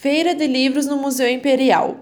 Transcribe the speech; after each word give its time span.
Feira 0.00 0.34
de 0.34 0.46
Livros 0.46 0.86
no 0.86 0.96
Museu 0.96 1.28
Imperial. 1.28 1.94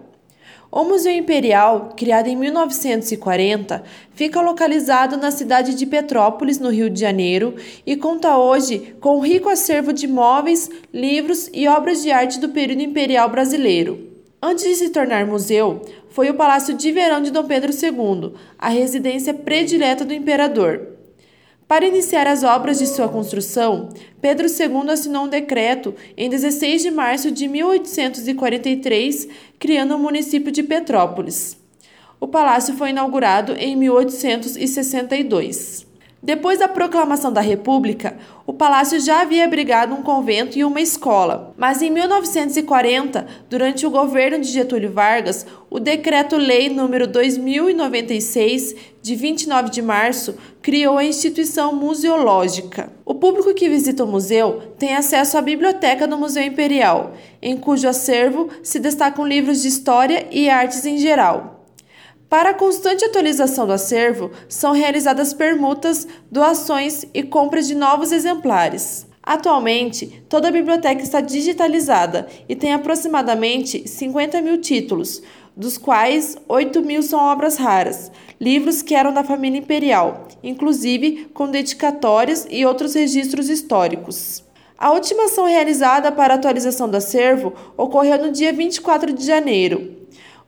O 0.70 0.84
Museu 0.84 1.12
Imperial, 1.12 1.94
criado 1.96 2.28
em 2.28 2.36
1940, 2.36 3.82
fica 4.14 4.40
localizado 4.40 5.16
na 5.16 5.32
cidade 5.32 5.74
de 5.74 5.84
Petrópolis, 5.84 6.60
no 6.60 6.70
Rio 6.70 6.88
de 6.88 7.00
Janeiro, 7.00 7.56
e 7.84 7.96
conta 7.96 8.38
hoje 8.38 8.94
com 9.00 9.16
um 9.16 9.20
rico 9.20 9.48
acervo 9.48 9.92
de 9.92 10.06
móveis, 10.06 10.70
livros 10.94 11.50
e 11.52 11.66
obras 11.66 12.00
de 12.00 12.12
arte 12.12 12.38
do 12.38 12.50
período 12.50 12.82
imperial 12.82 13.28
brasileiro. 13.30 14.12
Antes 14.40 14.62
de 14.62 14.76
se 14.76 14.90
tornar 14.90 15.26
museu, 15.26 15.82
foi 16.08 16.30
o 16.30 16.34
Palácio 16.34 16.74
de 16.74 16.92
Verão 16.92 17.20
de 17.20 17.32
Dom 17.32 17.48
Pedro 17.48 17.72
II, 17.72 18.34
a 18.56 18.68
residência 18.68 19.34
predileta 19.34 20.04
do 20.04 20.14
imperador. 20.14 20.97
Para 21.68 21.86
iniciar 21.86 22.26
as 22.26 22.42
obras 22.42 22.78
de 22.78 22.86
sua 22.86 23.10
construção, 23.10 23.90
Pedro 24.22 24.46
II 24.46 24.90
assinou 24.90 25.24
um 25.24 25.28
decreto 25.28 25.94
em 26.16 26.30
16 26.30 26.80
de 26.80 26.90
março 26.90 27.30
de 27.30 27.46
1843, 27.46 29.28
criando 29.58 29.94
o 29.94 29.98
município 29.98 30.50
de 30.50 30.62
Petrópolis. 30.62 31.58
O 32.18 32.26
palácio 32.26 32.74
foi 32.74 32.88
inaugurado 32.88 33.52
em 33.52 33.76
1862. 33.76 35.87
Depois 36.20 36.58
da 36.58 36.66
proclamação 36.66 37.32
da 37.32 37.40
República, 37.40 38.18
o 38.44 38.52
palácio 38.52 38.98
já 38.98 39.20
havia 39.20 39.44
abrigado 39.44 39.94
um 39.94 40.02
convento 40.02 40.58
e 40.58 40.64
uma 40.64 40.80
escola, 40.80 41.54
mas 41.56 41.80
em 41.80 41.90
1940, 41.90 43.24
durante 43.48 43.86
o 43.86 43.90
governo 43.90 44.40
de 44.40 44.48
Getúlio 44.48 44.92
Vargas, 44.92 45.46
o 45.70 45.78
Decreto-Lei 45.78 46.70
número 46.70 47.06
2096, 47.06 48.74
de 49.00 49.14
29 49.14 49.70
de 49.70 49.80
março, 49.80 50.34
criou 50.60 50.98
a 50.98 51.04
instituição 51.04 51.72
museológica. 51.72 52.92
O 53.04 53.14
público 53.14 53.54
que 53.54 53.68
visita 53.68 54.02
o 54.02 54.08
museu 54.08 54.74
tem 54.76 54.96
acesso 54.96 55.38
à 55.38 55.40
biblioteca 55.40 56.08
do 56.08 56.18
Museu 56.18 56.42
Imperial, 56.42 57.12
em 57.40 57.56
cujo 57.56 57.88
acervo 57.88 58.48
se 58.60 58.80
destacam 58.80 59.24
livros 59.24 59.62
de 59.62 59.68
história 59.68 60.26
e 60.32 60.50
artes 60.50 60.84
em 60.84 60.98
geral. 60.98 61.57
Para 62.28 62.50
a 62.50 62.54
constante 62.54 63.06
atualização 63.06 63.66
do 63.66 63.72
acervo, 63.72 64.30
são 64.50 64.72
realizadas 64.72 65.32
permutas, 65.32 66.06
doações 66.30 67.06
e 67.14 67.22
compras 67.22 67.66
de 67.66 67.74
novos 67.74 68.12
exemplares. 68.12 69.06
Atualmente, 69.22 70.22
toda 70.28 70.48
a 70.48 70.50
biblioteca 70.52 71.02
está 71.02 71.22
digitalizada 71.22 72.28
e 72.46 72.54
tem 72.54 72.74
aproximadamente 72.74 73.88
50 73.88 74.42
mil 74.42 74.60
títulos, 74.60 75.22
dos 75.56 75.78
quais 75.78 76.36
8 76.46 76.82
mil 76.82 77.02
são 77.02 77.18
obras 77.18 77.56
raras, 77.56 78.12
livros 78.38 78.82
que 78.82 78.94
eram 78.94 79.12
da 79.12 79.24
família 79.24 79.58
imperial, 79.58 80.28
inclusive 80.42 81.30
com 81.32 81.50
dedicatórias 81.50 82.46
e 82.50 82.66
outros 82.66 82.94
registros 82.94 83.48
históricos. 83.48 84.44
A 84.76 84.92
última 84.92 85.24
ação 85.24 85.46
realizada 85.46 86.12
para 86.12 86.34
a 86.34 86.36
atualização 86.36 86.90
do 86.90 86.96
acervo 86.98 87.54
ocorreu 87.74 88.18
no 88.18 88.30
dia 88.30 88.52
24 88.52 89.12
de 89.14 89.24
janeiro, 89.24 89.97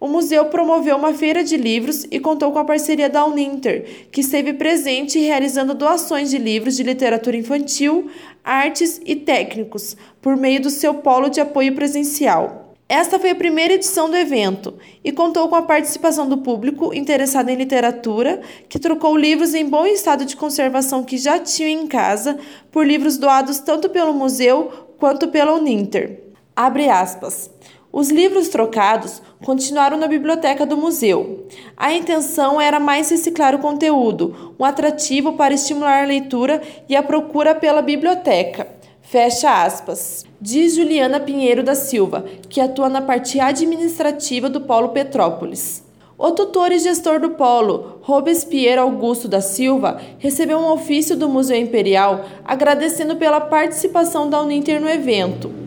o 0.01 0.09
museu 0.09 0.47
promoveu 0.47 0.97
uma 0.97 1.13
feira 1.13 1.45
de 1.45 1.59
livros 1.59 2.07
e 2.11 2.19
contou 2.19 2.51
com 2.51 2.59
a 2.59 2.65
parceria 2.65 3.11
da 3.11 3.25
Uninter, 3.27 4.07
que 4.11 4.23
esteve 4.23 4.55
presente 4.55 5.19
realizando 5.19 5.75
doações 5.75 6.31
de 6.31 6.39
livros 6.39 6.75
de 6.75 6.83
literatura 6.83 7.37
infantil, 7.37 8.11
artes 8.43 8.99
e 9.05 9.15
técnicos, 9.15 9.97
por 10.23 10.39
meio 10.39 10.63
do 10.63 10.71
seu 10.71 10.95
polo 10.95 11.29
de 11.29 11.41
apoio 11.41 11.75
presencial. 11.75 12.75
Esta 12.89 13.21
foi 13.21 13.31
a 13.31 13.37
primeira 13.37 13.75
edição 13.75 14.11
do 14.11 14.17
evento 14.17 14.75
e 15.05 15.13
contou 15.13 15.49
com 15.49 15.55
a 15.55 15.63
participação 15.63 16.29
do 16.29 16.39
público 16.39 16.93
interessado 16.93 17.49
em 17.49 17.55
literatura, 17.55 18.41
que 18.69 18.81
trocou 18.81 19.17
livros 19.17 19.55
em 19.55 19.65
bom 19.65 19.87
estado 19.87 20.25
de 20.25 20.35
conservação 20.35 21.05
que 21.05 21.17
já 21.17 21.39
tinham 21.39 21.83
em 21.83 21.87
casa 21.87 22.37
por 22.73 22.85
livros 22.85 23.17
doados 23.17 23.61
tanto 23.61 23.89
pelo 23.91 24.13
museu 24.13 24.89
quanto 24.99 25.29
pela 25.29 25.55
Uninter. 25.55 26.21
Abre 26.57 26.89
aspas. 26.89 27.49
Os 27.93 28.09
livros 28.09 28.49
trocados 28.49 29.21
continuaram 29.45 29.97
na 29.97 30.07
biblioteca 30.07 30.65
do 30.65 30.77
museu. 30.77 31.47
A 31.77 31.93
intenção 31.93 32.61
era 32.61 32.79
mais 32.79 33.11
reciclar 33.11 33.53
o 33.55 33.59
conteúdo, 33.59 34.55
um 34.59 34.65
atrativo 34.65 35.33
para 35.33 35.55
estimular 35.55 36.05
a 36.05 36.07
leitura 36.07 36.63
e 36.89 36.95
a 36.95 37.03
procura 37.03 37.53
pela 37.53 37.83
biblioteca. 37.83 38.69
Fecha 39.03 39.65
aspas. 39.65 40.25
Diz 40.41 40.77
Juliana 40.77 41.19
Pinheiro 41.19 41.65
da 41.65 41.75
Silva, 41.75 42.25
que 42.49 42.61
atua 42.61 42.89
na 42.89 43.03
parte 43.03 43.41
administrativa 43.41 44.49
do 44.49 44.61
Polo 44.61 44.91
Petrópolis. 44.91 45.83
O 46.17 46.31
tutor 46.31 46.71
e 46.71 46.79
gestor 46.79 47.19
do 47.19 47.31
polo, 47.31 47.99
Robespierre 48.03 48.79
Augusto 48.79 49.27
da 49.27 49.41
Silva, 49.41 50.01
recebeu 50.19 50.59
um 50.59 50.71
ofício 50.71 51.17
do 51.17 51.29
Museu 51.29 51.57
Imperial 51.57 52.27
agradecendo 52.45 53.17
pela 53.17 53.41
participação 53.41 54.29
da 54.31 54.41
Uninter 54.43 54.81
no 54.81 54.89
evento. 54.89 55.60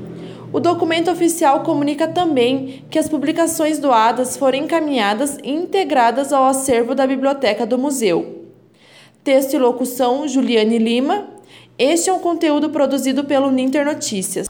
O 0.53 0.59
documento 0.59 1.09
oficial 1.09 1.61
comunica 1.63 2.07
também 2.07 2.85
que 2.87 2.99
as 2.99 3.09
publicações 3.09 3.79
doadas 3.79 4.37
foram 4.37 4.59
encaminhadas 4.59 5.39
e 5.43 5.49
integradas 5.49 6.31
ao 6.31 6.45
acervo 6.45 6.93
da 6.93 7.07
biblioteca 7.07 7.65
do 7.65 7.75
museu. 7.75 8.43
Texto 9.23 9.55
e 9.55 9.57
locução: 9.57 10.27
Juliane 10.27 10.77
Lima. 10.77 11.27
Este 11.75 12.11
é 12.11 12.13
um 12.13 12.19
conteúdo 12.19 12.69
produzido 12.69 13.23
pelo 13.23 13.49
Ninter 13.49 13.83
Notícias. 13.83 14.47